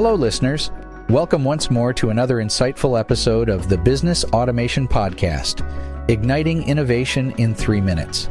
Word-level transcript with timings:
Hello, 0.00 0.14
listeners. 0.14 0.70
Welcome 1.10 1.44
once 1.44 1.70
more 1.70 1.92
to 1.92 2.08
another 2.08 2.36
insightful 2.36 2.98
episode 2.98 3.50
of 3.50 3.68
the 3.68 3.76
Business 3.76 4.24
Automation 4.24 4.88
Podcast, 4.88 5.60
igniting 6.08 6.66
innovation 6.66 7.32
in 7.32 7.54
three 7.54 7.82
minutes. 7.82 8.30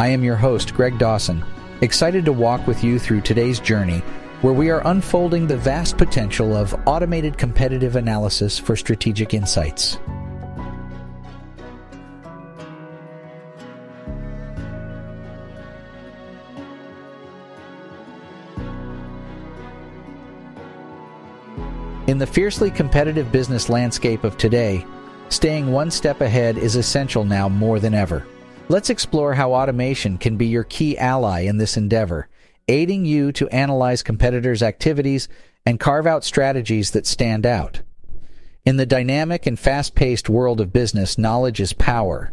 I 0.00 0.08
am 0.08 0.24
your 0.24 0.34
host, 0.34 0.74
Greg 0.74 0.98
Dawson, 0.98 1.44
excited 1.82 2.24
to 2.24 2.32
walk 2.32 2.66
with 2.66 2.82
you 2.82 2.98
through 2.98 3.20
today's 3.20 3.60
journey 3.60 4.00
where 4.40 4.52
we 4.52 4.70
are 4.70 4.84
unfolding 4.88 5.46
the 5.46 5.56
vast 5.56 5.96
potential 5.96 6.56
of 6.56 6.74
automated 6.84 7.38
competitive 7.38 7.94
analysis 7.94 8.58
for 8.58 8.74
strategic 8.74 9.34
insights. 9.34 9.98
In 22.08 22.16
the 22.16 22.26
fiercely 22.26 22.70
competitive 22.70 23.30
business 23.30 23.68
landscape 23.68 24.24
of 24.24 24.38
today, 24.38 24.82
staying 25.28 25.70
one 25.70 25.90
step 25.90 26.22
ahead 26.22 26.56
is 26.56 26.74
essential 26.74 27.22
now 27.22 27.50
more 27.50 27.78
than 27.78 27.92
ever. 27.92 28.26
Let's 28.70 28.88
explore 28.88 29.34
how 29.34 29.52
automation 29.52 30.16
can 30.16 30.38
be 30.38 30.46
your 30.46 30.64
key 30.64 30.96
ally 30.96 31.40
in 31.40 31.58
this 31.58 31.76
endeavor, 31.76 32.30
aiding 32.66 33.04
you 33.04 33.30
to 33.32 33.46
analyze 33.50 34.02
competitors' 34.02 34.62
activities 34.62 35.28
and 35.66 35.78
carve 35.78 36.06
out 36.06 36.24
strategies 36.24 36.92
that 36.92 37.06
stand 37.06 37.44
out. 37.44 37.82
In 38.64 38.78
the 38.78 38.86
dynamic 38.86 39.46
and 39.46 39.58
fast 39.58 39.94
paced 39.94 40.30
world 40.30 40.62
of 40.62 40.72
business, 40.72 41.18
knowledge 41.18 41.60
is 41.60 41.74
power. 41.74 42.32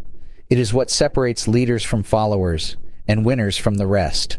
It 0.50 0.58
is 0.58 0.74
what 0.74 0.90
separates 0.90 1.50
leaders 1.50 1.84
from 1.84 2.04
followers 2.04 2.78
and 3.10 3.26
winners 3.26 3.58
from 3.58 3.76
the 3.76 3.88
rest. 3.88 4.38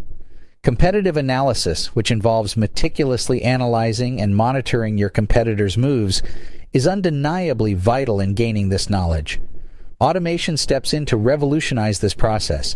Competitive 0.67 1.17
analysis, 1.17 1.95
which 1.95 2.11
involves 2.11 2.56
meticulously 2.56 3.41
analyzing 3.41 4.20
and 4.20 4.34
monitoring 4.34 4.98
your 4.98 5.09
competitors' 5.09 5.78
moves, 5.78 6.25
is 6.72 6.89
undeniably 6.89 7.72
vital 7.72 8.19
in 8.19 8.34
gaining 8.34 8.69
this 8.69 8.91
knowledge. 8.91 9.41
Automation 10.00 10.56
steps 10.56 10.92
in 10.92 11.06
to 11.06 11.17
revolutionize 11.17 12.00
this 12.00 12.14
process, 12.14 12.75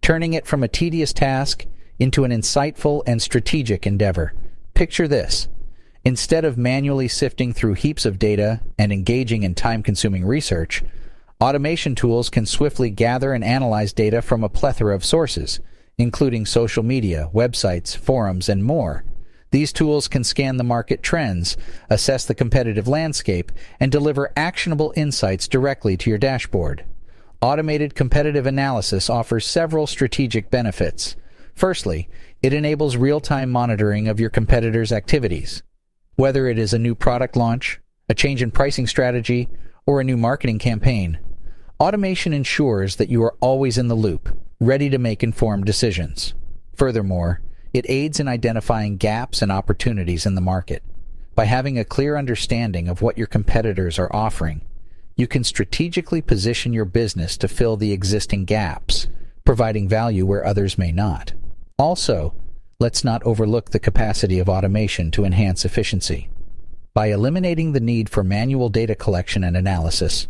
turning 0.00 0.34
it 0.34 0.46
from 0.46 0.62
a 0.62 0.68
tedious 0.68 1.12
task 1.12 1.66
into 1.98 2.22
an 2.22 2.30
insightful 2.30 3.02
and 3.08 3.20
strategic 3.20 3.88
endeavor. 3.88 4.32
Picture 4.74 5.08
this. 5.08 5.48
Instead 6.04 6.44
of 6.44 6.56
manually 6.56 7.08
sifting 7.08 7.52
through 7.52 7.74
heaps 7.74 8.06
of 8.06 8.20
data 8.20 8.60
and 8.78 8.92
engaging 8.92 9.42
in 9.42 9.56
time 9.56 9.82
consuming 9.82 10.24
research, 10.24 10.84
automation 11.40 11.96
tools 11.96 12.30
can 12.30 12.46
swiftly 12.46 12.88
gather 12.88 13.32
and 13.32 13.42
analyze 13.42 13.92
data 13.92 14.22
from 14.22 14.44
a 14.44 14.48
plethora 14.48 14.94
of 14.94 15.04
sources 15.04 15.58
including 15.98 16.46
social 16.46 16.82
media, 16.82 17.30
websites, 17.34 17.96
forums, 17.96 18.48
and 18.48 18.64
more. 18.64 19.04
These 19.50 19.72
tools 19.72 20.08
can 20.08 20.24
scan 20.24 20.56
the 20.56 20.64
market 20.64 21.02
trends, 21.02 21.58
assess 21.90 22.24
the 22.24 22.34
competitive 22.34 22.88
landscape, 22.88 23.52
and 23.78 23.92
deliver 23.92 24.32
actionable 24.34 24.94
insights 24.96 25.46
directly 25.46 25.96
to 25.98 26.08
your 26.08 26.18
dashboard. 26.18 26.84
Automated 27.42 27.94
competitive 27.94 28.46
analysis 28.46 29.10
offers 29.10 29.46
several 29.46 29.86
strategic 29.86 30.50
benefits. 30.50 31.16
Firstly, 31.54 32.08
it 32.42 32.54
enables 32.54 32.96
real 32.96 33.20
time 33.20 33.50
monitoring 33.50 34.08
of 34.08 34.18
your 34.18 34.30
competitors' 34.30 34.92
activities. 34.92 35.62
Whether 36.16 36.46
it 36.46 36.58
is 36.58 36.72
a 36.72 36.78
new 36.78 36.94
product 36.94 37.36
launch, 37.36 37.78
a 38.08 38.14
change 38.14 38.42
in 38.42 38.50
pricing 38.50 38.86
strategy, 38.86 39.48
or 39.86 40.00
a 40.00 40.04
new 40.04 40.16
marketing 40.16 40.58
campaign, 40.58 41.18
automation 41.78 42.32
ensures 42.32 42.96
that 42.96 43.08
you 43.08 43.22
are 43.22 43.36
always 43.40 43.76
in 43.76 43.88
the 43.88 43.94
loop, 43.94 44.34
ready 44.62 44.88
to 44.88 44.98
make 44.98 45.24
informed 45.24 45.64
decisions. 45.64 46.34
Furthermore, 46.76 47.40
it 47.74 47.84
aids 47.88 48.20
in 48.20 48.28
identifying 48.28 48.96
gaps 48.96 49.42
and 49.42 49.50
opportunities 49.50 50.24
in 50.24 50.36
the 50.36 50.40
market. 50.40 50.84
By 51.34 51.46
having 51.46 51.78
a 51.78 51.84
clear 51.84 52.16
understanding 52.16 52.88
of 52.88 53.02
what 53.02 53.18
your 53.18 53.26
competitors 53.26 53.98
are 53.98 54.14
offering, 54.14 54.60
you 55.16 55.26
can 55.26 55.42
strategically 55.42 56.22
position 56.22 56.72
your 56.72 56.84
business 56.84 57.36
to 57.38 57.48
fill 57.48 57.76
the 57.76 57.92
existing 57.92 58.44
gaps, 58.44 59.08
providing 59.44 59.88
value 59.88 60.24
where 60.24 60.46
others 60.46 60.78
may 60.78 60.92
not. 60.92 61.32
Also, 61.76 62.32
let's 62.78 63.02
not 63.02 63.22
overlook 63.24 63.70
the 63.70 63.80
capacity 63.80 64.38
of 64.38 64.48
automation 64.48 65.10
to 65.10 65.24
enhance 65.24 65.64
efficiency. 65.64 66.28
By 66.94 67.06
eliminating 67.06 67.72
the 67.72 67.80
need 67.80 68.08
for 68.08 68.22
manual 68.22 68.68
data 68.68 68.94
collection 68.94 69.42
and 69.42 69.56
analysis, 69.56 70.28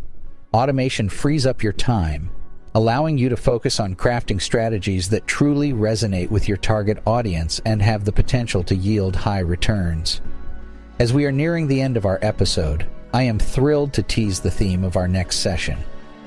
automation 0.54 1.10
frees 1.10 1.44
up 1.44 1.62
your 1.62 1.74
time 1.74 2.30
allowing 2.74 3.18
you 3.18 3.28
to 3.28 3.36
focus 3.36 3.78
on 3.78 3.94
crafting 3.94 4.40
strategies 4.40 5.08
that 5.10 5.26
truly 5.26 5.72
resonate 5.72 6.30
with 6.30 6.48
your 6.48 6.56
target 6.56 6.98
audience 7.06 7.60
and 7.64 7.82
have 7.82 8.04
the 8.04 8.12
potential 8.12 8.62
to 8.64 8.74
yield 8.74 9.14
high 9.14 9.40
returns. 9.40 10.20
As 10.98 11.12
we 11.12 11.26
are 11.26 11.32
nearing 11.32 11.66
the 11.66 11.80
end 11.80 11.96
of 11.96 12.06
our 12.06 12.18
episode, 12.22 12.86
I 13.12 13.24
am 13.24 13.38
thrilled 13.38 13.92
to 13.94 14.02
tease 14.02 14.40
the 14.40 14.50
theme 14.50 14.84
of 14.84 14.96
our 14.96 15.08
next 15.08 15.36
session 15.36 15.78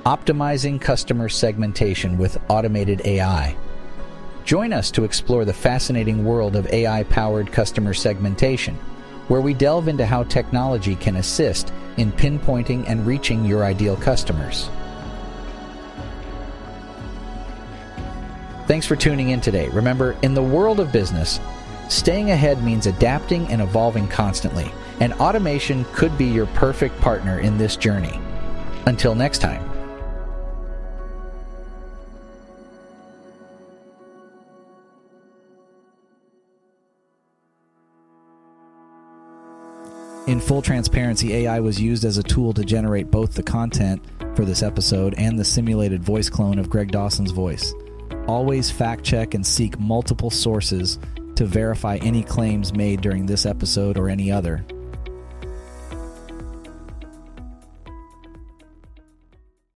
optimizing 0.06 0.80
customer 0.80 1.28
segmentation 1.28 2.16
with 2.16 2.38
automated 2.48 3.02
AI. 3.06 3.56
Join 4.44 4.72
us 4.72 4.92
to 4.92 5.04
explore 5.04 5.46
the 5.46 5.54
fascinating 5.54 6.24
world 6.24 6.56
of 6.56 6.68
AI 6.68 7.02
powered 7.06 7.52
customer 7.52 7.96
segmentation, 7.96 8.76
where 9.30 9.42
we 9.42 9.56
delve 9.56 9.88
into 9.88 10.06
how 10.06 10.22
technology 10.22 10.96
can 10.96 11.16
assist 11.16 11.74
in 11.98 12.12
pinpointing 12.12 12.88
and 12.88 13.08
reaching 13.08 13.44
your 13.44 13.64
ideal 13.64 13.96
customers. 13.96 14.70
Thanks 18.68 18.88
for 18.88 18.96
tuning 18.96 19.30
in 19.30 19.42
today. 19.42 19.70
Remember, 19.70 20.18
in 20.24 20.34
the 20.34 20.42
world 20.42 20.80
of 20.80 20.92
business, 20.92 21.40
staying 21.88 22.32
ahead 22.32 22.64
means 22.64 22.88
adapting 22.88 23.48
and 23.50 23.62
evolving 23.62 24.08
constantly, 24.08 24.72
and 25.00 25.14
automation 25.14 25.86
could 25.94 26.18
be 26.18 26.26
your 26.26 26.48
perfect 26.48 27.00
partner 27.00 27.40
in 27.40 27.60
this 27.60 27.76
journey. 27.76 28.20
Until 28.88 29.14
next 29.14 29.38
time. 29.38 29.64
In 40.26 40.40
full 40.40 40.64
transparency, 40.64 41.36
AI 41.36 41.60
was 41.60 41.80
used 41.80 42.04
as 42.04 42.18
a 42.18 42.24
tool 42.24 42.52
to 42.56 42.66
generate 42.66 43.12
both 43.12 43.36
the 43.36 43.44
content 43.44 44.04
for 44.36 44.44
this 44.44 44.64
episode 44.64 45.14
and 45.20 45.38
the 45.38 45.46
simulated 45.46 46.04
voice 46.04 46.30
clone 46.30 46.58
of 46.58 46.68
Greg 46.68 46.92
Dawson's 46.92 47.30
voice. 47.30 47.76
Always 48.28 48.72
fact 48.72 49.04
check 49.04 49.36
and 49.36 49.46
seek 49.46 49.80
multiple 49.80 50.32
sources 50.32 50.98
to 51.36 51.46
verify 51.46 51.98
any 51.98 52.24
claims 52.24 52.74
made 52.74 53.02
during 53.02 53.26
this 53.26 53.46
episode 53.46 53.98
or 53.98 54.10
any 54.10 54.32
other. 54.32 54.66